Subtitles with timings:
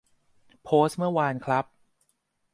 [0.63, 1.65] โพสต์เมื่อวานครับ